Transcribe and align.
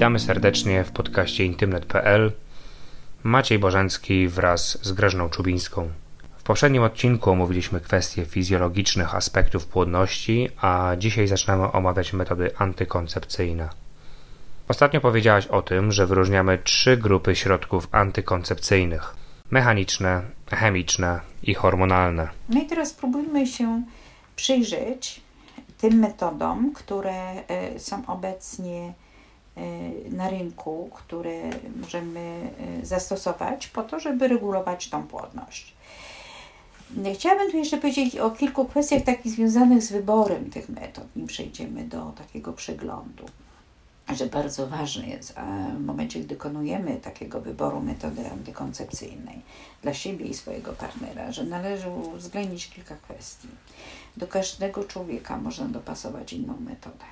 Witamy 0.00 0.18
serdecznie 0.18 0.84
w 0.84 0.92
podcaście 0.92 1.44
intymnet.pl. 1.44 2.32
Maciej 3.22 3.58
Bożencki 3.58 4.28
wraz 4.28 4.84
z 4.84 4.92
Grażną 4.92 5.28
Czubińską. 5.28 5.88
W 6.36 6.42
poprzednim 6.42 6.82
odcinku 6.82 7.30
omówiliśmy 7.30 7.80
kwestie 7.80 8.24
fizjologicznych 8.24 9.14
aspektów 9.14 9.66
płodności, 9.66 10.48
a 10.60 10.92
dzisiaj 10.98 11.26
zaczynamy 11.26 11.72
omawiać 11.72 12.12
metody 12.12 12.56
antykoncepcyjne. 12.58 13.68
Ostatnio 14.68 15.00
powiedziałaś 15.00 15.46
o 15.46 15.62
tym, 15.62 15.92
że 15.92 16.06
wyróżniamy 16.06 16.58
trzy 16.58 16.96
grupy 16.96 17.36
środków 17.36 17.88
antykoncepcyjnych: 17.92 19.14
mechaniczne, 19.50 20.22
chemiczne 20.50 21.20
i 21.42 21.54
hormonalne. 21.54 22.28
No 22.48 22.62
i 22.62 22.66
teraz 22.66 22.88
spróbujmy 22.88 23.46
się 23.46 23.82
przyjrzeć 24.36 25.20
tym 25.78 25.98
metodom, 25.98 26.72
które 26.74 27.32
e, 27.32 27.78
są 27.78 28.06
obecnie 28.06 28.92
na 30.10 30.30
rynku, 30.30 30.90
które 30.94 31.50
możemy 31.80 32.20
e, 32.80 32.86
zastosować 32.86 33.66
po 33.66 33.82
to, 33.82 34.00
żeby 34.00 34.28
regulować 34.28 34.88
tą 34.88 35.02
płodność. 35.02 35.74
Chciałabym 37.14 37.50
tu 37.50 37.56
jeszcze 37.56 37.76
powiedzieć 37.76 38.16
o 38.16 38.30
kilku 38.30 38.64
kwestiach 38.64 39.02
takich 39.02 39.32
związanych 39.32 39.82
z 39.82 39.92
wyborem 39.92 40.50
tych 40.50 40.68
metod, 40.68 41.16
nim 41.16 41.26
przejdziemy 41.26 41.84
do 41.84 42.12
takiego 42.18 42.52
przeglądu. 42.52 43.24
Że 44.16 44.26
bardzo 44.26 44.66
ważne 44.66 45.08
jest 45.08 45.34
w 45.76 45.84
momencie, 45.84 46.20
gdy 46.20 46.34
dokonujemy 46.34 46.96
takiego 46.96 47.40
wyboru 47.40 47.80
metody 47.80 48.30
antykoncepcyjnej 48.30 49.42
dla 49.82 49.94
siebie 49.94 50.26
i 50.26 50.34
swojego 50.34 50.72
partnera, 50.72 51.32
że 51.32 51.44
należy 51.44 51.88
uwzględnić 51.88 52.70
kilka 52.70 52.96
kwestii. 52.96 53.48
Do 54.16 54.26
każdego 54.26 54.84
człowieka 54.84 55.36
można 55.36 55.64
dopasować 55.64 56.32
inną 56.32 56.56
metodę. 56.60 57.04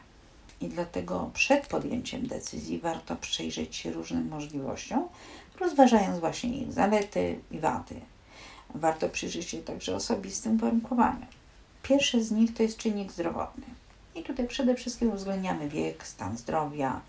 I 0.61 0.69
dlatego 0.69 1.31
przed 1.35 1.67
podjęciem 1.67 2.27
decyzji 2.27 2.79
warto 2.79 3.17
przyjrzeć 3.17 3.77
się 3.77 3.93
różnym 3.93 4.29
możliwościom, 4.29 5.09
rozważając 5.61 6.19
właśnie 6.19 6.59
ich 6.59 6.73
zalety 6.73 7.41
i 7.51 7.59
wady. 7.59 8.01
Warto 8.75 9.09
przyjrzeć 9.09 9.49
się 9.49 9.59
także 9.59 9.97
osobistym 9.97 10.55
uwarunkowaniom. 10.55 11.27
Pierwsze 11.83 12.25
z 12.25 12.31
nich 12.31 12.55
to 12.55 12.63
jest 12.63 12.77
czynnik 12.77 13.13
zdrowotny. 13.13 13.65
I 14.15 14.23
tutaj 14.23 14.49
przede 14.49 14.75
wszystkim 14.75 15.13
uwzględniamy 15.13 15.69
wiek, 15.69 16.07
stan 16.07 16.37
zdrowia, 16.37 17.01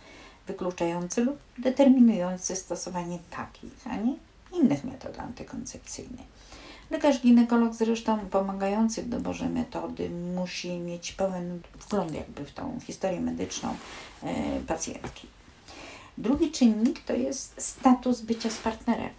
wykluczający 0.48 1.24
lub 1.24 1.38
determinujący 1.58 2.56
stosowanie 2.56 3.20
takich, 3.30 3.74
a 3.86 3.96
nie 3.96 4.16
innych 4.54 4.84
metod 4.84 5.20
antykoncepcyjnych. 5.20 6.26
Lekarz 6.92 7.22
ginekolog 7.22 7.74
zresztą 7.74 8.20
pomagający 8.20 9.04
w 9.04 9.10
doborze 9.10 9.50
metody 9.50 10.10
musi 10.10 10.72
mieć 10.72 11.12
pełen 11.12 11.62
wgląd 11.80 12.14
jakby 12.14 12.46
w 12.46 12.54
tą 12.54 12.80
historię 12.80 13.22
medyczną 13.22 13.76
e, 14.24 14.60
pacjentki. 14.68 15.28
Drugi 16.18 16.52
czynnik 16.52 17.04
to 17.04 17.14
jest 17.14 17.62
status 17.62 18.22
bycia 18.22 18.50
z 18.50 18.58
partnerem. 18.58 19.10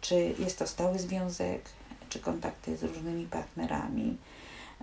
Czy 0.00 0.34
jest 0.38 0.58
to 0.58 0.66
stały 0.66 0.98
związek, 0.98 1.62
czy 2.08 2.18
kontakty 2.18 2.76
z 2.76 2.82
różnymi 2.82 3.26
partnerami. 3.26 4.16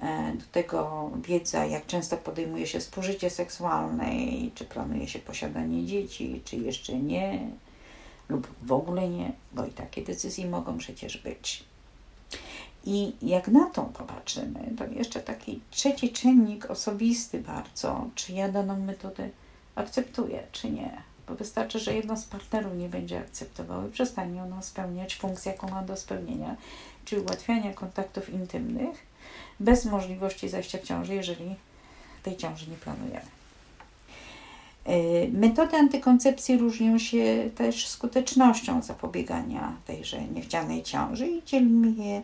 E, 0.02 0.34
do 0.34 0.46
tego 0.52 1.12
wiedza, 1.28 1.66
jak 1.66 1.86
często 1.86 2.18
podejmuje 2.18 2.68
się 2.68 2.82
spożycie 2.82 3.30
seksualne, 3.30 4.12
czy 4.56 4.66
planuje 4.66 5.08
się 5.08 5.20
posiadanie 5.20 5.86
dzieci, 5.86 6.42
czy 6.46 6.56
jeszcze 6.56 6.94
nie, 6.94 7.48
lub 8.30 8.48
w 8.62 8.72
ogóle 8.72 9.10
nie, 9.10 9.32
bo 9.54 9.66
i 9.66 9.72
takie 9.72 10.02
decyzje 10.02 10.48
mogą 10.48 10.78
przecież 10.78 11.18
być. 11.18 11.73
I 12.86 13.14
jak 13.22 13.48
na 13.48 13.66
to 13.66 13.81
popatrzymy, 13.81 14.59
to 14.78 14.86
jeszcze 14.86 15.20
taki 15.20 15.59
trzeci 15.72 16.09
czynnik 16.09 16.72
osobisty 16.72 17.39
bardzo, 17.39 18.08
czy 18.16 18.34
ja 18.34 18.50
daną 18.50 18.80
metodę 18.80 19.30
akceptuję, 19.76 20.44
czy 20.52 20.70
nie. 20.72 21.02
Bo 21.28 21.36
wystarczy, 21.36 21.80
że 21.80 21.95
jedno 21.95 22.17
z 22.17 22.26
partnerów 22.26 22.78
nie 22.78 22.89
będzie 22.89 23.20
akceptowało 23.20 23.88
i 23.88 23.92
przestanie 23.92 24.44
ono 24.44 24.61
spełniać 24.61 25.16
funkcję, 25.16 25.52
jaką 25.52 25.70
ma 25.70 25.81
do 25.81 25.98
spełnienia, 25.98 26.55
czyli 27.05 27.21
ułatwiania 27.21 27.73
kontaktów 27.73 28.30
intymnych, 28.30 29.05
bez 29.60 29.86
możliwości 29.86 30.50
zajścia 30.50 30.77
w 30.77 30.83
ciąży, 30.83 31.15
jeżeli 31.15 31.55
tej 32.23 32.38
ciąży 32.38 32.70
nie 32.70 32.77
planujemy. 32.77 33.26
E, 34.86 35.27
metody 35.27 35.77
antykoncepcji 35.77 36.58
różnią 36.58 37.00
się 37.00 37.50
też 37.55 37.88
skutecznością 37.88 38.82
zapobiegania 38.82 39.76
tejże 39.86 40.21
niechcianej 40.21 40.83
ciąży 40.83 41.27
i 41.27 41.44
dzielimy 41.44 42.05
je 42.05 42.21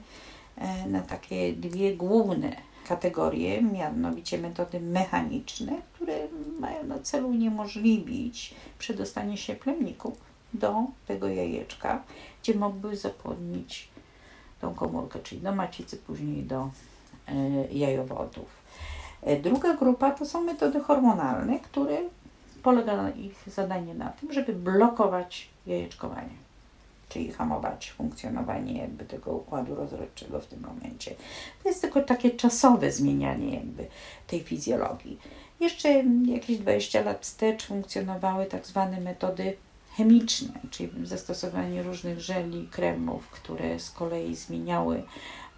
na 0.88 1.02
takie 1.02 1.54
dwie 1.54 1.96
główne 1.96 2.56
kategorie, 2.88 3.62
mianowicie 3.62 4.38
metody 4.38 4.80
mechaniczne, 4.80 5.82
które 5.94 6.28
mają 6.60 6.84
na 6.84 7.00
celu 7.00 7.30
uniemożliwić 7.30 8.54
przedostanie 8.80 9.38
się 9.38 9.56
plemników 9.56 10.14
do 10.54 10.84
tego 11.08 11.28
jajeczka, 11.28 12.04
gdzie 12.42 12.56
mogłyby 12.56 12.98
zapłodnić 12.98 13.90
tą 14.62 14.74
komórkę, 14.74 15.20
czyli 15.20 15.42
do 15.42 15.52
macicy, 15.52 15.98
później 15.98 16.44
do 16.44 16.70
e, 17.28 17.34
jajowodów. 17.72 18.48
E, 19.22 19.40
druga 19.40 19.74
grupa 19.74 20.12
to 20.12 20.26
są 20.26 20.44
metody 20.44 20.80
hormonalne, 20.80 21.60
które 21.60 21.98
polega 22.64 23.10
ich 23.10 23.44
zadanie 23.48 23.94
na 23.94 24.10
tym, 24.10 24.34
żeby 24.34 24.54
blokować 24.54 25.50
jajeczkowanie 25.68 26.49
czyli 27.10 27.32
hamować 27.32 27.92
funkcjonowanie 27.92 28.78
jakby 28.78 29.06
tego 29.06 29.32
układu 29.32 29.76
rozrodczego 29.76 30.40
w 30.40 30.48
tym 30.48 30.62
momencie. 30.62 31.16
To 31.64 31.70
jest 31.70 31.82
tylko 31.82 32.02
takie 32.02 32.32
czasowe 32.32 32.92
zmienianie 32.92 33.56
jakby 33.56 33.88
tej 34.28 34.40
fizjologii. 34.40 35.20
Jeszcze 35.60 36.04
jakieś 36.26 36.58
20 36.58 37.02
lat 37.02 37.22
wstecz 37.22 37.66
funkcjonowały 37.66 38.46
tak 38.46 38.68
zwane 38.68 39.02
metody 39.02 39.58
chemiczne, 39.98 40.54
czyli 40.72 41.08
zastosowanie 41.08 41.84
różnych 41.84 42.20
żeli, 42.20 42.68
kremów, 42.68 43.28
które 43.28 43.80
z 43.80 43.92
kolei 43.92 44.36
zmieniały 44.36 45.04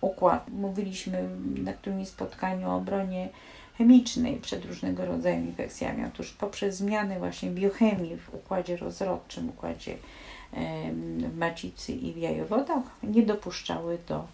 układ. 0.02 0.50
Mówiliśmy 0.50 1.30
na 1.56 1.74
którymś 1.74 2.08
spotkaniu 2.08 2.70
o 2.70 2.76
obronie 2.76 3.30
chemicznej 3.78 4.38
przed 4.38 4.66
różnego 4.66 5.06
rodzaju 5.06 5.46
infekcjami. 5.46 6.06
Otóż 6.06 6.34
poprzez 6.34 6.76
zmiany 6.76 7.20
właśnie 7.20 7.50
biochemii 7.50 8.18
w 8.18 8.34
układzie 8.34 8.78
rozrodczym, 8.78 9.50
układzie 9.50 9.98
w 11.30 11.38
macicy 11.38 11.94
i 11.94 12.14
w 12.14 12.18
jajowodach 12.18 12.84
nie 13.04 13.24
dopuszczały 13.24 13.98
do, 14.08 14.28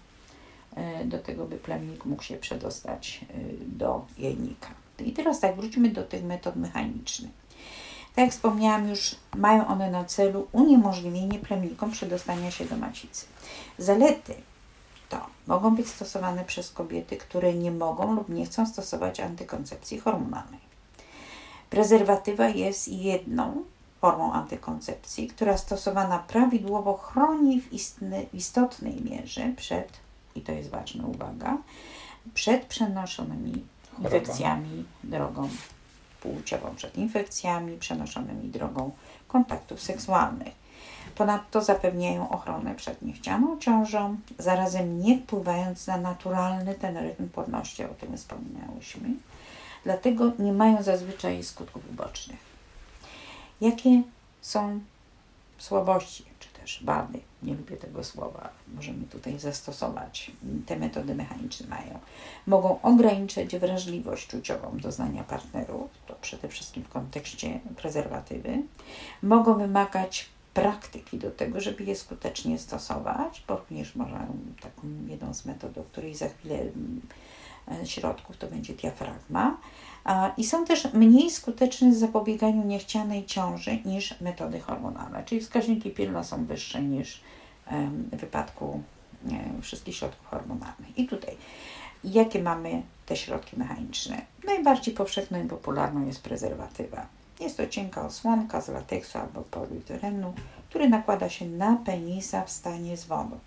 e, 0.75 1.05
do 1.05 1.19
tego, 1.19 1.45
by 1.45 1.57
plemnik 1.57 2.05
mógł 2.05 2.23
się 2.23 2.37
przedostać 2.37 3.21
e, 3.21 3.33
do 3.65 4.05
jajnika. 4.17 4.69
I 4.99 5.11
teraz 5.11 5.39
tak, 5.39 5.55
wróćmy 5.55 5.89
do 5.89 6.03
tych 6.03 6.23
metod 6.23 6.55
mechanicznych. 6.55 7.31
Tak 8.15 8.25
jak 8.25 8.31
wspomniałam 8.31 8.89
już, 8.89 9.15
mają 9.35 9.67
one 9.67 9.91
na 9.91 10.05
celu 10.05 10.47
uniemożliwienie 10.51 11.39
plemnikom 11.39 11.91
przedostania 11.91 12.51
się 12.51 12.65
do 12.65 12.77
macicy. 12.77 13.25
Zalety 13.77 14.33
to 15.09 15.25
mogą 15.47 15.75
być 15.75 15.87
stosowane 15.87 16.45
przez 16.45 16.71
kobiety, 16.71 17.17
które 17.17 17.53
nie 17.53 17.71
mogą 17.71 18.15
lub 18.15 18.29
nie 18.29 18.45
chcą 18.45 18.65
stosować 18.65 19.19
antykoncepcji 19.19 19.99
hormonalnej. 19.99 20.59
Prezerwatywa 21.69 22.47
jest 22.47 22.87
jedną 22.87 23.63
formą 24.01 24.33
antykoncepcji, 24.33 25.27
która 25.27 25.57
stosowana 25.57 26.19
prawidłowo 26.19 26.97
chroni 26.97 27.61
w, 27.61 27.73
istny, 27.73 28.25
w 28.31 28.35
istotnej 28.35 29.01
mierze 29.01 29.53
przed, 29.57 29.89
i 30.35 30.41
to 30.41 30.51
jest 30.51 30.69
ważna 30.69 31.05
uwaga, 31.05 31.57
przed 32.33 32.65
przenoszonymi 32.65 33.65
infekcjami 33.99 34.85
drogą 35.03 35.49
płciową, 36.21 36.75
przed 36.75 36.97
infekcjami 36.97 37.77
przenoszonymi 37.77 38.49
drogą 38.49 38.91
kontaktów 39.27 39.81
seksualnych. 39.81 40.66
Ponadto 41.17 41.61
zapewniają 41.61 42.29
ochronę 42.29 42.75
przed 42.75 43.01
niechcianą 43.01 43.59
ciążą, 43.59 44.17
zarazem 44.39 44.99
nie 45.01 45.17
wpływając 45.17 45.87
na 45.87 45.97
naturalny 45.97 46.75
ten 46.75 46.97
rytm 46.97 47.29
płodności, 47.29 47.83
o 47.83 47.87
tym 47.87 48.17
wspominałyśmy. 48.17 49.09
Dlatego 49.83 50.31
nie 50.39 50.53
mają 50.53 50.83
zazwyczaj 50.83 51.43
skutków 51.43 51.89
ubocznych. 51.89 52.39
Jakie 53.61 54.01
są 54.41 54.79
słabości, 55.57 56.25
czy 56.39 56.49
też 56.49 56.83
wady? 56.83 57.19
Nie 57.43 57.53
lubię 57.53 57.77
tego 57.77 58.03
słowa, 58.03 58.49
możemy 58.75 59.05
tutaj 59.05 59.39
zastosować. 59.39 60.31
Te 60.65 60.75
metody 60.75 61.15
mechaniczne 61.15 61.67
mają. 61.67 61.99
Mogą 62.47 62.81
ograniczyć 62.81 63.57
wrażliwość 63.57 64.27
czuciową 64.27 64.77
doznania 64.77 65.23
partnerów, 65.23 65.89
to 66.07 66.15
przede 66.21 66.47
wszystkim 66.47 66.83
w 66.83 66.89
kontekście 66.89 67.59
prezerwatywy. 67.75 68.61
Mogą 69.23 69.53
wymagać 69.53 70.29
praktyki 70.61 71.17
do 71.17 71.31
tego, 71.31 71.61
żeby 71.61 71.83
je 71.83 71.95
skutecznie 71.95 72.59
stosować, 72.59 73.43
bo 73.47 73.55
również 73.55 73.95
można 73.95 74.27
taką 74.61 74.87
jedną 75.07 75.33
z 75.33 75.45
metod, 75.45 75.77
o 75.77 75.83
której 75.83 76.15
za 76.15 76.29
chwilę 76.29 76.55
mm, 76.55 77.01
e, 77.81 77.85
środków 77.85 78.37
to 78.37 78.47
będzie 78.47 78.73
diafragma 78.73 79.57
i 80.37 80.43
są 80.43 80.65
też 80.65 80.93
mniej 80.93 81.31
skuteczne 81.31 81.91
w 81.91 81.95
zapobieganiu 81.95 82.65
niechcianej 82.65 83.25
ciąży 83.25 83.79
niż 83.85 84.21
metody 84.21 84.59
hormonalne, 84.59 85.23
czyli 85.23 85.41
wskaźniki 85.41 85.91
pilna 85.91 86.23
są 86.23 86.45
wyższe 86.45 86.81
niż 86.81 87.21
w 88.11 88.17
wypadku 88.17 88.83
wszystkich 89.61 89.95
środków 89.95 90.27
hormonalnych. 90.27 90.97
I 90.97 91.07
tutaj, 91.07 91.37
jakie 92.03 92.43
mamy 92.43 92.81
te 93.05 93.15
środki 93.15 93.59
mechaniczne? 93.59 94.21
Najbardziej 94.45 94.93
powszechną 94.93 95.45
i 95.45 95.47
popularną 95.47 96.05
jest 96.05 96.23
prezerwatywa. 96.23 97.07
Jest 97.39 97.57
to 97.57 97.67
cienka 97.67 98.05
osłonka 98.05 98.61
z 98.61 98.67
lateksu 98.67 99.17
albo 99.17 99.41
polietylenu, 99.41 100.33
który 100.69 100.89
nakłada 100.89 101.29
się 101.29 101.45
na 101.45 101.75
penisa 101.75 102.43
w 102.43 102.51
stanie 102.51 102.97
z 102.97 103.05
wodą. 103.05 103.39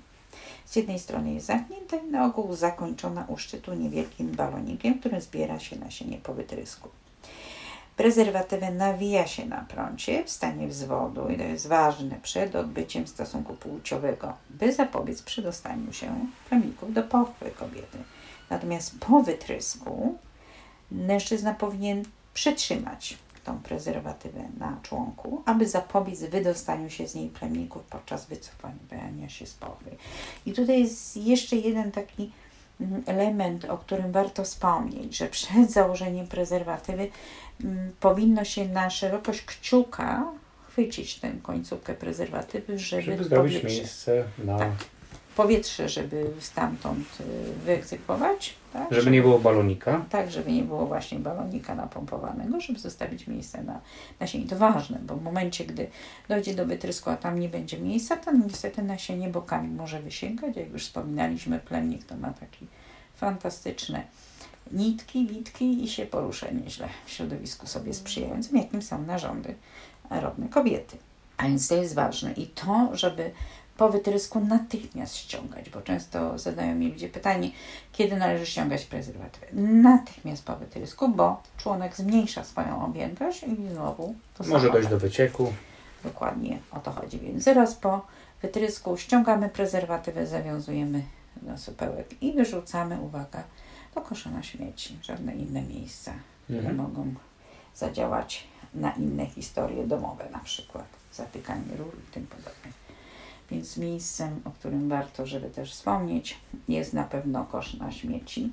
Z 0.66 0.76
jednej 0.76 0.98
strony 0.98 1.34
jest 1.34 1.46
zamknięta 1.46 1.96
i 1.96 2.10
na 2.10 2.26
ogół 2.26 2.54
zakończona 2.54 3.25
u 3.28 3.37
szczytu 3.37 3.75
niewielkim 3.75 4.31
balonikiem, 4.31 4.98
który 4.98 5.20
zbiera 5.20 5.60
się 5.60 5.76
nasienie 5.76 6.19
po 6.19 6.34
wytrysku. 6.34 6.88
Prezerwatywę 7.96 8.70
nawija 8.70 9.26
się 9.26 9.46
na 9.46 9.64
prącie 9.69 10.25
w 10.25 10.31
stanie 10.31 10.69
wzwodu 10.69 11.28
i 11.28 11.36
to 11.36 11.43
jest 11.43 11.66
ważne 11.66 12.16
przed 12.22 12.56
odbyciem 12.56 13.06
stosunku 13.06 13.54
płciowego, 13.54 14.32
by 14.50 14.72
zapobiec 14.72 15.22
przedostaniu 15.22 15.93
się 15.93 16.26
plemików 16.48 16.93
do 16.93 17.02
pochwy 17.02 17.50
kobiety. 17.50 17.98
Natomiast 18.50 18.98
po 18.98 19.22
wytrysku 19.22 20.19
mężczyzna 20.90 21.54
powinien 21.54 22.02
przytrzymać 22.34 23.19
tą 23.50 23.62
prezerwatywę 23.62 24.41
na 24.58 24.79
członku, 24.82 25.43
aby 25.47 25.69
zapobiec 25.69 26.20
wydostaniu 26.25 26.91
się 26.91 27.08
z 27.08 27.14
niej 27.14 27.29
plemników 27.29 27.82
podczas 27.82 28.26
wycofania 28.26 29.29
się 29.29 29.47
z 29.47 29.55
pochwy. 29.55 29.91
I 30.47 30.52
tutaj 30.52 30.81
jest 30.81 31.17
jeszcze 31.17 31.56
jeden 31.56 31.93
taki 31.93 32.32
mm, 32.81 33.02
element, 33.06 33.64
o 33.64 33.79
którym 33.79 34.12
warto 34.12 34.44
wspomnieć, 34.44 35.17
że 35.17 35.26
przed 35.26 35.70
założeniem 35.73 36.26
prezerwatywy 36.26 37.08
mm, 37.64 37.93
powinno 38.00 38.44
się 38.44 38.69
na 38.69 38.91
szerokość 38.91 39.43
kciuka 39.43 40.25
chwycić 40.69 41.20
tę 41.20 41.32
końcówkę 41.43 41.94
prezerwatywy, 41.94 42.79
żeby, 42.79 43.03
żeby 43.03 43.25
zrobić 43.25 43.62
miejsce 43.62 44.25
na... 44.44 44.58
Tak 44.58 45.00
powietrze, 45.37 45.88
żeby 45.88 46.27
stamtąd 46.41 47.06
y, 47.21 47.25
wyegzekwować. 47.65 48.55
Tak? 48.73 48.82
Żeby, 48.82 49.00
żeby, 49.00 49.11
nie 49.11 49.23
było 49.23 49.38
balonika. 49.38 50.05
Tak, 50.11 50.31
żeby 50.31 50.53
nie 50.53 50.62
było 50.62 50.87
właśnie 50.87 51.19
balonika 51.19 51.75
napompowanego, 51.75 52.61
żeby 52.61 52.79
zostawić 52.79 53.27
miejsce 53.27 53.62
na 53.62 53.81
nasienie. 54.21 54.47
To 54.47 54.56
ważne, 54.56 54.99
bo 55.03 55.17
w 55.17 55.23
momencie, 55.23 55.65
gdy 55.65 55.87
dojdzie 56.29 56.55
do 56.55 56.67
wytrysku, 56.67 57.11
a 57.11 57.17
tam 57.17 57.38
nie 57.38 57.49
będzie 57.49 57.79
miejsca, 57.79 58.17
to 58.17 58.32
niestety 58.32 58.82
nasienie 58.82 59.29
bokami 59.29 59.69
może 59.69 60.03
wysięgać. 60.03 60.56
Jak 60.56 60.71
już 60.71 60.82
wspominaliśmy, 60.82 61.59
plemnik 61.59 62.05
to 62.05 62.17
ma 62.17 62.32
takie 62.32 62.67
fantastyczne 63.17 64.03
nitki, 64.73 65.27
witki 65.27 65.85
i 65.85 65.88
się 65.88 66.06
porusza 66.06 66.50
nieźle 66.50 66.88
w 67.06 67.11
środowisku 67.11 67.67
sobie 67.67 67.94
sprzyjającym, 67.94 68.56
jakim 68.56 68.82
są 68.82 69.03
narządy 69.03 69.55
rodne 70.11 70.49
kobiety. 70.49 70.97
A 71.37 71.43
więc 71.43 71.69
to 71.69 71.75
jest 71.75 71.94
ważne. 71.94 72.32
I 72.32 72.47
to, 72.47 72.91
żeby 72.93 73.31
po 73.81 73.88
wytrysku 73.88 74.41
natychmiast 74.41 75.17
ściągać, 75.17 75.71
bo 75.71 75.81
często 75.81 76.38
zadają 76.38 76.75
mi 76.75 76.88
ludzie 76.93 77.09
pytanie, 77.09 77.50
kiedy 77.93 78.17
należy 78.17 78.47
ściągać 78.47 78.85
prezerwatywę. 78.85 79.47
Natychmiast 79.62 80.44
po 80.44 80.56
wytrysku, 80.56 81.09
bo 81.09 81.43
członek 81.56 81.97
zmniejsza 81.97 82.44
swoją 82.44 82.85
objętość 82.85 83.43
i 83.43 83.69
znowu 83.73 84.15
to 84.35 84.44
Może 84.44 84.71
dojść 84.71 84.88
do 84.88 84.99
wycieku. 84.99 85.53
Dokładnie 86.05 86.59
o 86.71 86.81
to 86.81 86.91
chodzi. 86.91 87.19
Więc 87.19 87.44
zaraz 87.44 87.75
po 87.75 88.06
wytrysku 88.43 88.97
ściągamy 88.97 89.49
prezerwatywę, 89.49 90.27
zawiązujemy 90.27 91.03
do 91.43 91.59
supełek 91.59 92.23
i 92.23 92.32
wyrzucamy, 92.32 93.00
uwaga, 93.00 93.43
do 93.94 94.00
kosza 94.00 94.31
na 94.31 94.43
śmieci. 94.43 94.99
Żadne 95.03 95.35
inne 95.35 95.62
miejsca, 95.62 96.12
które 96.44 96.59
mhm. 96.59 96.77
mogą 96.77 97.15
zadziałać 97.75 98.47
na 98.75 98.93
inne 98.93 99.27
historie 99.27 99.87
domowe, 99.87 100.25
na 100.32 100.38
przykład 100.38 100.87
zatykanie 101.12 101.77
rur 101.79 101.94
i 102.09 102.12
tym 102.12 102.27
podobne. 102.27 102.81
Więc 103.50 103.76
miejscem, 103.76 104.41
o 104.44 104.50
którym 104.50 104.88
warto, 104.88 105.26
żeby 105.26 105.50
też 105.50 105.73
wspomnieć, 105.73 106.38
jest 106.69 106.93
na 106.93 107.05
pewno 107.05 107.44
kosz 107.44 107.75
na 107.75 107.93
śmieci. 107.93 108.52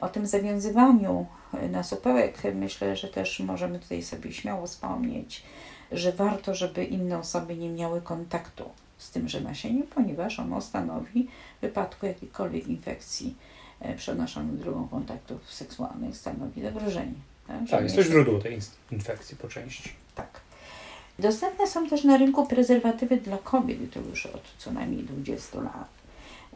O 0.00 0.08
tym 0.08 0.26
zawiązywaniu 0.26 1.26
na 1.70 1.82
supełek 1.82 2.42
myślę, 2.54 2.96
że 2.96 3.08
też 3.08 3.40
możemy 3.40 3.78
tutaj 3.78 4.02
sobie 4.02 4.32
śmiało 4.32 4.66
wspomnieć, 4.66 5.42
że 5.92 6.12
warto, 6.12 6.54
żeby 6.54 6.84
inne 6.84 7.18
osoby 7.18 7.56
nie 7.56 7.70
miały 7.70 8.00
kontaktu 8.00 8.64
z 8.98 9.10
tymże 9.10 9.40
nasieniem, 9.40 9.86
ponieważ 9.94 10.38
ono 10.38 10.60
stanowi 10.60 11.28
w 11.58 11.60
wypadku 11.60 12.06
jakiejkolwiek 12.06 12.68
infekcji 12.68 13.36
e, 13.80 13.94
przenoszonych 13.94 14.58
drogą 14.58 14.88
kontaktów 14.88 15.52
seksualnych 15.54 16.16
stanowi 16.16 16.62
zagrożenie. 16.62 17.14
Tak, 17.46 17.68
tak 17.70 17.82
jest 17.82 17.96
to 17.96 18.02
źródło 18.02 18.38
tej 18.38 18.58
infekcji 18.90 19.36
po 19.36 19.48
części. 19.48 19.92
Tak. 20.14 20.47
Dostępne 21.18 21.66
są 21.66 21.88
też 21.88 22.04
na 22.04 22.16
rynku 22.16 22.46
prezerwatywy 22.46 23.16
dla 23.16 23.38
kobiet, 23.38 23.78
to 23.94 24.00
już 24.00 24.26
od 24.26 24.42
co 24.58 24.72
najmniej 24.72 25.02
20 25.04 25.60
lat. 25.60 25.88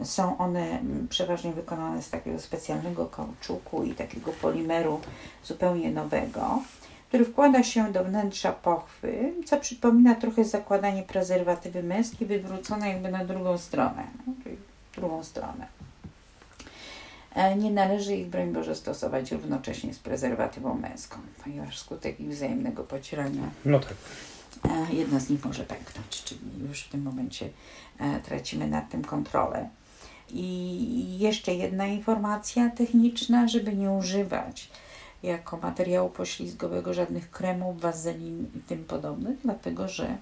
Są 0.03 0.38
one 0.38 0.81
mm, 0.81 1.09
przeważnie 1.09 1.53
wykonane 1.53 2.03
z 2.03 2.11
takiego 2.11 2.38
specjalnego 2.38 3.06
kauczuku 3.06 3.85
i 3.85 3.94
takiego 3.94 4.32
polimeru 4.32 5.00
zupełnie 5.44 5.91
nowego, 5.91 6.62
który 7.09 7.25
wkłada 7.25 7.62
się 7.62 7.93
do 7.93 8.05
wnętrza 8.05 8.53
pochwy, 8.53 9.32
co 9.47 9.61
przypomina 9.61 10.14
trochę 10.14 10.44
zakładanie 10.44 11.03
prezerwatywy 11.03 11.82
męskiej 11.82 12.29
wywrócone 12.29 12.88
jakby 12.88 13.11
na 13.11 13.25
drugą 13.25 13.59
stronę, 13.59 14.06
no, 14.26 14.32
czyli 14.44 14.56
drugą 14.97 15.25
stronę. 15.25 15.67
E, 17.35 17.56
nie 17.56 17.70
należy 17.70 18.17
ich, 18.17 18.26
broń 18.26 18.53
Boże, 18.53 18.75
stosować 18.75 19.32
równocześnie 19.32 19.94
z 19.94 19.99
prezerwatywą 19.99 20.75
męską, 20.75 21.17
ponieważ 21.44 21.79
skutek 21.79 22.20
ich 22.20 22.29
wzajemnego 22.29 22.85
pocierania 22.85 23.43
no 23.64 23.81
tak 23.81 23.94
jedna 24.93 25.20
z 25.20 25.31
nich 25.31 25.44
może 25.44 25.64
pęknąć, 25.64 26.23
czyli 26.25 26.41
już 26.69 26.81
w 26.81 26.88
tym 26.88 27.03
momencie 27.03 27.49
e, 27.99 28.20
tracimy 28.20 28.67
nad 28.67 28.91
tym 28.91 29.05
kontrolę. 29.05 29.69
I 30.31 31.19
jeszcze 31.19 31.55
jedna 31.55 31.87
informacja 31.87 32.70
techniczna, 32.70 33.49
żeby 33.49 33.76
nie 33.76 33.91
używać 33.91 34.70
jako 35.23 35.56
materiału 35.56 36.11
poślizgowego 36.11 36.94
żadnych 36.94 37.31
kremów, 37.31 37.81
wazelin 37.81 38.47
i 38.55 38.59
tym 38.59 38.85
podobnych, 38.85 39.38
dlatego 39.44 39.88
że 39.88 40.17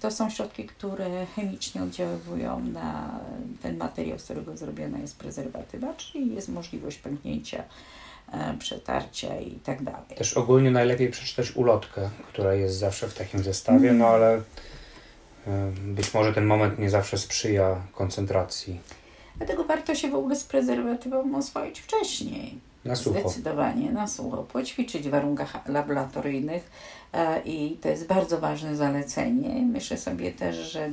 to 0.00 0.10
są 0.10 0.30
środki, 0.30 0.64
które 0.64 1.26
chemicznie 1.26 1.82
oddziaływują 1.82 2.60
na 2.60 3.20
ten 3.62 3.76
materiał, 3.76 4.18
z 4.18 4.24
którego 4.24 4.56
zrobiona 4.56 4.98
jest 4.98 5.18
prezerwatywa, 5.18 5.94
czyli 5.94 6.34
jest 6.34 6.48
możliwość 6.48 6.98
pęknięcia 6.98 7.58
E, 7.58 8.03
przetarcia 8.58 9.40
i 9.40 9.50
tak 9.50 9.82
dalej. 9.82 10.16
Też 10.16 10.34
ogólnie 10.34 10.70
najlepiej 10.70 11.10
przeczytać 11.10 11.56
ulotkę, 11.56 12.10
która 12.28 12.54
jest 12.54 12.78
zawsze 12.78 13.08
w 13.08 13.14
takim 13.14 13.42
zestawie, 13.42 13.92
no 13.92 14.06
ale 14.06 14.34
e, 14.34 14.42
być 15.76 16.14
może 16.14 16.32
ten 16.32 16.46
moment 16.46 16.78
nie 16.78 16.90
zawsze 16.90 17.18
sprzyja 17.18 17.76
koncentracji. 17.92 18.80
Dlatego 19.36 19.64
warto 19.64 19.94
się 19.94 20.10
w 20.10 20.14
ogóle 20.14 20.36
z 20.36 20.44
prezerwatywą 20.44 21.36
oswoić 21.36 21.80
wcześniej. 21.80 22.58
Na 22.84 22.96
sucho. 22.96 23.20
Zdecydowanie 23.20 23.92
na 23.92 24.06
sucho. 24.06 24.36
Poćwiczyć 24.36 25.08
w 25.08 25.10
warunkach 25.10 25.68
laboratoryjnych 25.68 26.70
e, 27.12 27.42
i 27.44 27.76
to 27.82 27.88
jest 27.88 28.06
bardzo 28.06 28.40
ważne 28.40 28.76
zalecenie. 28.76 29.66
Myślę 29.66 29.98
sobie 29.98 30.32
też, 30.32 30.56
że 30.56 30.90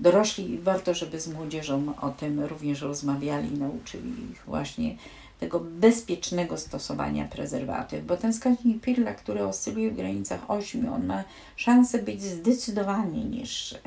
dorośli 0.00 0.58
warto, 0.58 0.94
żeby 0.94 1.20
z 1.20 1.28
młodzieżą 1.28 1.92
o 2.00 2.10
tym 2.10 2.44
również 2.44 2.80
rozmawiali, 2.80 3.58
nauczyli 3.58 4.30
ich 4.30 4.42
właśnie 4.46 4.96
tego 5.40 5.60
bezpiecznego 5.60 6.58
stosowania 6.58 7.24
prezerwatyw, 7.24 8.06
bo 8.06 8.16
ten 8.16 8.32
wskaźnik 8.32 8.82
Pirla, 8.82 9.14
który 9.14 9.44
oscyluje 9.44 9.90
w 9.90 9.96
granicach 9.96 10.50
8, 10.50 10.92
on 10.92 11.06
ma 11.06 11.24
szansę 11.56 12.02
być 12.02 12.22
zdecydowanie 12.22 13.24
niższy. 13.24 13.78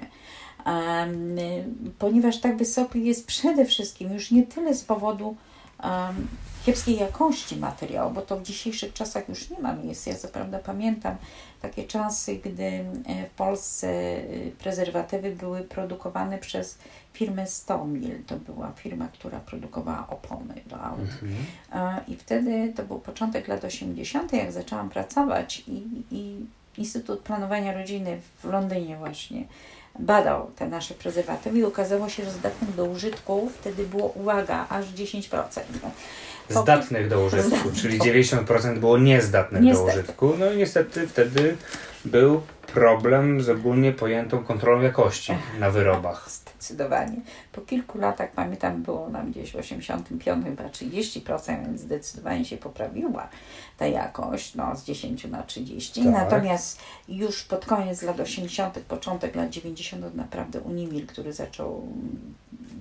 Um, 0.65 1.36
ponieważ 2.00 2.39
tak 2.39 2.58
wysoki 2.58 3.06
jest 3.06 3.27
przede 3.27 3.65
wszystkim 3.65 4.13
już 4.13 4.32
nie 4.32 4.44
tyle 4.44 4.75
z 4.75 4.84
powodu 4.84 5.36
um, 5.83 6.27
kiepskiej 6.65 6.98
jakości 6.98 7.57
materiału, 7.57 8.12
bo 8.12 8.21
to 8.21 8.38
w 8.38 8.43
dzisiejszych 8.43 8.93
czasach 8.93 9.29
już 9.29 9.50
nie 9.50 9.59
ma 9.59 9.74
miejsca. 9.74 10.12
Ja 10.12 10.17
co 10.17 10.27
prawda 10.27 10.59
pamiętam 10.59 11.15
takie 11.62 11.83
czasy, 11.83 12.36
gdy 12.36 12.63
e, 12.63 12.83
w 13.25 13.29
Polsce 13.29 13.88
e, 13.88 14.21
prezerwatywy 14.59 15.31
były 15.36 15.62
produkowane 15.62 16.38
przez 16.38 16.77
firmę 17.13 17.48
Stomil. 17.48 18.24
To 18.27 18.36
była 18.36 18.71
firma, 18.71 19.07
która 19.07 19.39
produkowała 19.39 20.07
opony 20.09 20.53
do 20.67 20.81
aut. 20.81 21.00
Mhm. 21.00 22.05
I 22.07 22.15
wtedy 22.15 22.74
to 22.75 22.83
był 22.83 23.00
początek 23.00 23.48
lat 23.48 23.63
80., 23.63 24.33
jak 24.33 24.51
zaczęłam 24.51 24.89
pracować 24.89 25.63
i, 25.67 25.83
i 26.12 26.45
Instytut 26.77 27.19
Planowania 27.19 27.74
Rodziny 27.74 28.21
w 28.38 28.45
Londynie 28.45 28.98
właśnie 28.98 29.43
badał 30.00 30.51
te 30.55 30.67
nasze 30.67 30.93
prezerwatywy 30.93 31.60
i 31.60 31.63
okazało 31.63 32.10
się, 32.10 32.24
że 32.25 32.31
zdatnych 32.31 32.75
do 32.75 32.86
użytku 32.86 33.51
wtedy 33.60 33.86
było, 33.86 34.08
uwaga, 34.08 34.65
aż 34.69 34.86
10%. 34.86 35.43
Zdatnych 36.50 37.10
do 37.10 37.24
użytku, 37.24 37.69
czyli 37.81 38.00
90% 38.00 38.79
było 38.79 38.98
niezdatnych 38.98 39.62
niestety. 39.62 39.91
do 39.91 39.93
użytku. 39.93 40.34
No 40.39 40.51
i 40.51 40.58
niestety 40.58 41.08
wtedy 41.08 41.58
był 42.05 42.41
problem 42.73 43.41
z 43.41 43.49
ogólnie 43.49 43.91
pojętą 43.91 44.43
kontrolą 44.43 44.81
jakości 44.81 45.33
na 45.59 45.71
wyrobach. 45.71 46.29
Zdecydowanie. 46.59 47.21
Po 47.51 47.61
kilku 47.61 47.97
latach, 47.97 48.31
pamiętam, 48.31 48.83
było 48.83 49.09
nam 49.09 49.31
gdzieś 49.31 49.51
w 49.51 49.55
85 49.55 50.45
chyba 50.45 50.63
30%, 50.63 51.65
więc 51.65 51.81
zdecydowanie 51.81 52.45
się 52.45 52.57
poprawiła 52.57 53.29
ta 53.77 53.88
jakość, 53.88 54.55
no 54.55 54.75
z 54.75 54.83
10 54.83 55.25
na 55.25 55.43
30. 55.43 56.03
Tak. 56.03 56.13
Natomiast 56.13 56.79
już 57.07 57.43
pod 57.43 57.65
koniec 57.65 58.01
lat 58.01 58.19
80., 58.19 58.79
początek 58.79 59.35
lat 59.35 59.49
90. 59.49 60.15
naprawdę 60.15 60.61
Unimil, 60.61 61.07
który 61.07 61.33
zaczął 61.33 61.88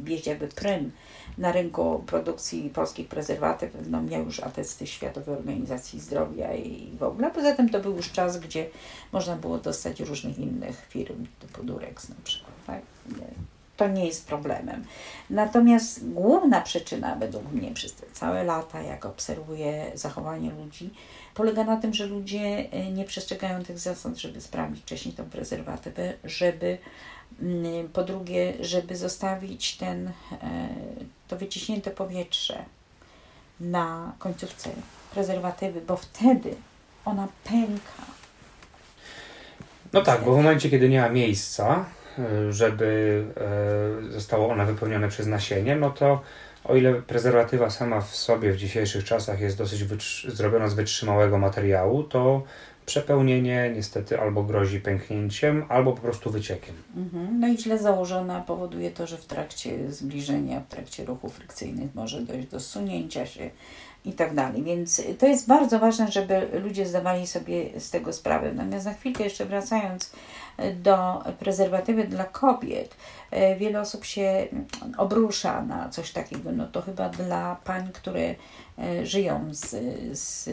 wieść 0.05 0.27
jakby 0.27 0.49
prym 0.49 0.93
na 1.39 1.53
rynku 1.53 2.05
produkcji 2.07 2.71
polskich 2.71 3.09
prezerwatyw, 3.09 3.71
no 3.91 4.03
miał 4.03 4.25
już 4.25 4.41
atesty 4.41 4.87
Światowej 4.87 5.37
Organizacji 5.37 6.01
Zdrowia 6.01 6.55
i 6.55 6.97
w 6.99 7.03
ogóle. 7.03 7.31
Poza 7.31 7.55
tym 7.55 7.69
to 7.69 7.81
był 7.81 7.97
już 7.97 8.13
czas, 8.13 8.41
gdzie 8.41 8.71
można 9.13 9.37
było 9.37 9.59
dostać 9.59 10.01
różnych 10.01 10.39
innych 10.39 10.87
firm, 10.89 11.27
typu 11.41 11.63
Durex 11.63 12.09
na 12.09 12.17
przykład. 12.25 12.53
Tak? 12.67 12.83
To 13.79 13.89
nie 13.89 14.07
jest 14.07 14.27
problemem. 14.27 14.85
Natomiast 15.31 16.11
główna 16.11 16.61
przyczyna, 16.61 17.15
według 17.15 17.53
mnie, 17.53 17.75
przez 17.75 17.95
te 17.95 18.07
całe 18.13 18.45
lata, 18.45 18.83
jak 18.83 19.07
obserwuję 19.07 19.93
zachowanie 19.95 20.51
ludzi, 20.51 20.91
polega 21.35 21.65
na 21.65 21.77
tym, 21.77 21.95
że 21.95 22.07
ludzie 22.07 22.69
e, 22.71 22.91
nie 22.91 23.05
przestrzegają 23.05 23.65
tych 23.65 23.79
zasad, 23.79 24.17
żeby 24.17 24.41
sprawdzić 24.41 24.83
wcześniej 24.83 25.15
tą 25.15 25.25
prezerwatywę, 25.25 26.13
żeby 26.25 26.79
mm, 27.43 27.89
po 27.89 28.05
drugie, 28.05 28.55
żeby 28.61 28.97
zostawić 28.97 29.77
ten, 29.77 30.09
e, 30.09 30.13
to 31.29 31.37
wyciśnięte 31.37 31.91
powietrze 31.91 32.65
na 33.61 34.13
końcówce 34.19 34.71
prezerwatywy, 35.13 35.81
bo 35.81 35.97
wtedy 35.97 36.55
ona 37.05 37.29
pęka. 37.45 38.03
No 39.93 40.03
tak, 40.03 40.25
bo 40.25 40.33
w 40.33 40.37
momencie, 40.37 40.71
kiedy 40.71 40.89
nie 40.89 41.01
ma 41.01 41.09
miejsca, 41.09 41.85
żeby 42.51 43.25
zostało 44.11 44.49
ona 44.49 44.65
wypełnione 44.65 45.09
przez 45.09 45.27
nasienie, 45.27 45.77
no 45.77 45.91
to 45.91 46.21
o 46.65 46.77
ile 46.77 46.95
prezerwatywa 46.95 47.71
sama 47.71 48.01
w 48.01 48.17
sobie 48.17 48.53
w 48.53 48.57
dzisiejszych 48.57 49.05
czasach 49.05 49.41
jest 49.41 49.59
dosyć 49.59 49.85
zrobiona 50.29 50.69
z 50.69 50.75
wytrzymałego 50.75 51.39
materiału, 51.39 52.03
to 52.03 52.43
przepełnienie 52.87 53.73
niestety 53.77 54.21
albo 54.21 54.43
grozi 54.43 54.81
pęknięciem, 54.81 55.65
albo 55.69 55.93
po 55.93 56.03
prostu 56.03 56.31
wyciekiem. 56.31 56.75
Mhm. 56.97 57.41
No 57.41 57.49
i 57.49 57.59
źle 57.59 57.79
założona 57.79 58.41
powoduje 58.41 58.91
to, 58.91 59.07
że 59.07 59.17
w 59.17 59.27
trakcie 59.27 59.93
zbliżenia, 59.93 60.61
w 60.61 60.69
trakcie 60.69 61.05
ruchów 61.05 61.35
frykcyjnych 61.35 61.95
może 61.95 62.23
dojść 62.23 62.49
do 62.49 62.61
sunięcia 62.61 63.27
się 63.27 63.51
i 64.05 64.13
tak 64.13 64.35
dalej. 64.35 64.63
Więc 64.63 65.03
to 65.19 65.27
jest 65.27 65.49
bardzo 65.49 65.79
ważne, 65.79 66.13
żeby 66.13 66.49
ludzie 66.63 66.87
zdawali 66.87 67.27
sobie 67.27 67.81
z 67.81 67.91
tego 67.91 68.13
sprawę. 68.13 68.53
Natomiast 68.53 68.87
na 68.87 68.95
chwilkę 68.95 69.25
jeszcze 69.25 69.45
wracając 69.45 70.13
do 70.75 71.25
prezerwatywy 71.39 72.05
dla 72.05 72.25
kobiet, 72.25 72.97
e, 73.31 73.57
wiele 73.57 73.81
osób 73.81 74.05
się 74.05 74.47
obrusza 74.97 75.63
na 75.63 75.89
coś 75.89 76.13
takiego. 76.13 76.53
No 76.53 76.67
to 76.67 76.83
chyba 76.83 77.09
dla 77.09 77.57
pań, 77.65 77.91
które 77.93 78.35
e, 78.79 79.07
żyją 79.07 79.49
z, 79.51 79.71
z 80.19 80.51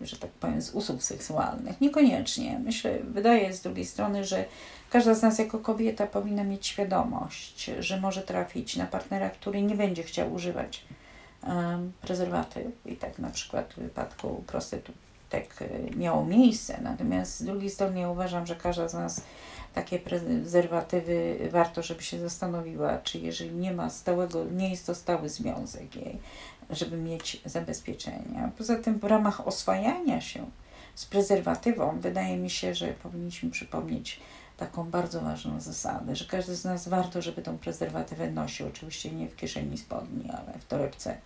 że 0.00 0.16
tak 0.16 0.30
powiem, 0.30 0.62
z 0.62 0.70
usług 0.70 1.02
seksualnych. 1.02 1.80
Niekoniecznie. 1.80 2.60
Myślę, 2.64 2.98
wydaje 3.04 3.52
z 3.52 3.60
drugiej 3.60 3.84
strony, 3.84 4.24
że 4.24 4.44
każda 4.90 5.14
z 5.14 5.22
nas 5.22 5.38
jako 5.38 5.58
kobieta 5.58 6.06
powinna 6.06 6.44
mieć 6.44 6.66
świadomość, 6.66 7.70
że 7.78 8.00
może 8.00 8.22
trafić 8.22 8.76
na 8.76 8.86
partnera, 8.86 9.30
który 9.30 9.62
nie 9.62 9.74
będzie 9.74 10.02
chciał 10.02 10.32
używać 10.32 10.84
prezerwatyw 12.00 12.86
i 12.86 12.96
tak 12.96 13.18
na 13.18 13.30
przykład 13.30 13.74
w 13.74 13.80
wypadku 13.80 14.44
prostytutek 14.46 15.54
e, 15.60 15.96
miało 15.96 16.24
miejsce. 16.24 16.78
Natomiast 16.82 17.40
z 17.40 17.44
drugiej 17.44 17.70
strony 17.70 18.00
ja 18.00 18.08
uważam, 18.08 18.46
że 18.46 18.56
każda 18.56 18.88
z 18.88 18.94
nas 18.94 19.22
takie 19.74 19.98
prezerwatywy 19.98 21.38
warto, 21.50 21.82
żeby 21.82 22.02
się 22.02 22.18
zastanowiła, 22.18 22.98
czy 22.98 23.18
jeżeli 23.18 23.54
nie 23.54 23.72
ma 23.72 23.90
stałego, 23.90 24.44
nie 24.44 24.70
jest 24.70 24.86
to 24.86 24.94
stały 24.94 25.28
związek 25.28 25.96
jej, 25.96 26.18
żeby 26.70 26.96
mieć 26.96 27.42
zabezpieczenia. 27.44 28.50
Poza 28.58 28.76
tym 28.76 28.98
w 28.98 29.04
ramach 29.04 29.46
oswajania 29.46 30.20
się 30.20 30.46
z 30.94 31.06
prezerwatywą 31.06 32.00
wydaje 32.00 32.36
mi 32.36 32.50
się, 32.50 32.74
że 32.74 32.88
powinniśmy 32.88 33.50
przypomnieć 33.50 34.20
taką 34.66 34.90
bardzo 34.90 35.20
ważną 35.20 35.60
zasadę, 35.60 36.16
że 36.16 36.24
każdy 36.24 36.54
z 36.54 36.64
nas 36.64 36.88
warto, 36.88 37.22
żeby 37.22 37.42
tą 37.42 37.58
prezerwatywę 37.58 38.30
nosił, 38.30 38.66
oczywiście 38.66 39.10
nie 39.10 39.28
w 39.28 39.36
kieszeni 39.36 39.78
spodni, 39.78 40.30
ale 40.30 40.58
w 40.58 40.64
torebce 40.64 41.16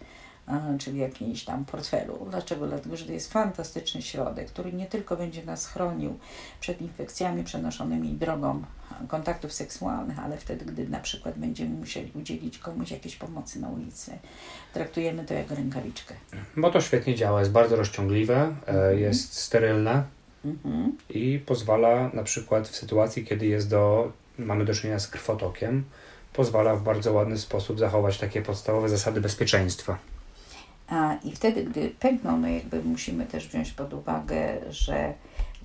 czy 0.78 0.92
w 0.92 0.96
jakimś 0.96 1.44
tam 1.44 1.64
portfelu. 1.64 2.26
Dlaczego? 2.30 2.66
Dlatego, 2.66 2.96
że 2.96 3.06
to 3.06 3.12
jest 3.12 3.32
fantastyczny 3.32 4.02
środek, 4.02 4.48
który 4.48 4.72
nie 4.72 4.86
tylko 4.86 5.16
będzie 5.16 5.44
nas 5.44 5.66
chronił 5.66 6.18
przed 6.60 6.80
infekcjami 6.80 7.44
przenoszonymi 7.44 8.12
drogą 8.12 8.62
kontaktów 9.08 9.52
seksualnych, 9.52 10.18
ale 10.18 10.36
wtedy, 10.36 10.64
gdy 10.64 10.88
na 10.88 10.98
przykład 10.98 11.38
będziemy 11.38 11.74
musieli 11.74 12.12
udzielić 12.14 12.58
komuś 12.58 12.90
jakiejś 12.90 13.16
pomocy 13.16 13.60
na 13.60 13.68
ulicy, 13.68 14.18
traktujemy 14.74 15.24
to 15.24 15.34
jak 15.34 15.50
rękawiczkę. 15.50 16.14
Bo 16.56 16.70
to 16.70 16.80
świetnie 16.80 17.14
działa, 17.14 17.40
jest 17.40 17.52
bardzo 17.52 17.76
rozciągliwe, 17.76 18.36
e, 18.36 18.68
mhm. 18.68 18.98
jest 18.98 19.38
sterylne 19.38 20.15
i 21.10 21.40
pozwala 21.46 22.10
na 22.14 22.22
przykład 22.22 22.68
w 22.68 22.76
sytuacji, 22.76 23.24
kiedy 23.24 23.46
jest 23.46 23.70
do, 23.70 24.12
mamy 24.38 24.64
do 24.64 24.74
czynienia 24.74 24.98
z 24.98 25.08
krwotokiem, 25.08 25.84
pozwala 26.32 26.76
w 26.76 26.82
bardzo 26.82 27.12
ładny 27.12 27.38
sposób 27.38 27.78
zachować 27.78 28.18
takie 28.18 28.42
podstawowe 28.42 28.88
zasady 28.88 29.20
bezpieczeństwa. 29.20 29.98
A, 30.88 31.14
I 31.24 31.32
wtedy, 31.32 31.64
gdy 31.64 31.90
pękną, 32.00 32.38
no 32.38 32.48
jakby 32.48 32.82
musimy 32.82 33.26
też 33.26 33.48
wziąć 33.48 33.72
pod 33.72 33.94
uwagę, 33.94 34.58
że 34.70 35.14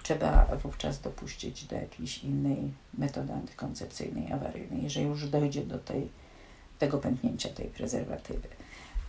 trzeba 0.04 0.48
wówczas 0.64 1.02
dopuścić 1.02 1.66
do 1.66 1.76
jakiejś 1.76 2.24
innej 2.24 2.74
metody 2.98 3.34
antykoncepcyjnej 3.34 4.32
awaryjnej, 4.32 4.84
jeżeli 4.84 5.06
już 5.06 5.30
dojdzie 5.30 5.62
do 5.62 5.80
tej, 5.80 6.10
tego 6.80 6.98
pęknięcia 6.98 7.50
tej 7.50 7.68
prezerwatywy. 7.68 8.48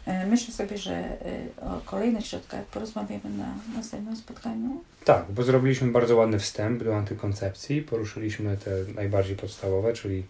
E, 0.07 0.27
myślę 0.27 0.55
sobie, 0.55 0.79
że 0.79 0.93
e, 0.93 1.17
o 1.61 1.81
kolejnych 1.85 2.27
środkach 2.27 2.65
porozmawiamy 2.65 3.31
na 3.39 3.55
następnym 3.77 4.17
spotkaniu. 4.17 4.81
Tak, 5.05 5.25
bo 5.31 5.43
zrobiliśmy 5.43 5.93
bardzo 5.93 6.17
ładny 6.17 6.39
wstęp 6.39 6.85
do 6.85 6.97
antykoncepcji, 6.97 7.83
poruszyliśmy 7.83 8.57
te 8.57 8.71
najbardziej 8.95 9.37
podstawowe, 9.37 9.93
czyli 9.93 10.25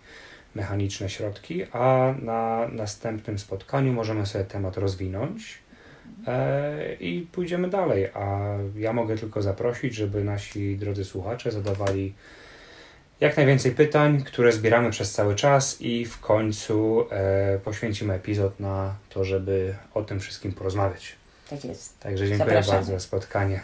mechaniczne 0.55 1.11
środki, 1.11 1.65
a 1.73 2.15
na 2.23 2.69
następnym 2.69 3.39
spotkaniu 3.39 3.93
możemy 3.93 4.27
sobie 4.27 4.45
temat 4.45 4.77
rozwinąć 4.77 5.63
E, 6.27 6.95
i 7.01 7.27
pójdziemy 7.33 7.69
dalej. 7.69 8.09
A 8.15 8.41
ja 8.77 8.93
mogę 8.93 9.17
tylko 9.17 9.43
zaprosić, 9.43 9.95
żeby 9.95 10.25
nasi 10.25 10.77
drodzy 10.77 11.05
słuchacze 11.05 11.51
zadawali 11.53 12.15
jak 13.23 13.37
najwięcej 13.37 13.73
pytań, 13.73 14.23
które 14.23 14.53
zbieramy 14.53 14.91
przez 14.91 15.13
cały 15.13 15.35
czas 15.35 15.81
i 15.81 16.05
w 16.05 16.21
końcu 16.21 17.07
e, 17.11 17.59
poświęcimy 17.59 18.15
epizod 18.15 18.61
na 18.61 18.95
to, 19.09 19.25
żeby 19.25 19.75
o 19.95 20.03
tym 20.03 20.21
wszystkim 20.21 20.53
porozmawiać. 20.53 21.17
Tak 21.51 21.65
jest. 21.65 22.01
Także 22.01 22.29
dziękuję 22.29 22.49
Zapraszamy. 22.49 22.79
bardzo 22.79 22.93
za 22.93 23.01
spotkanie. 23.01 23.61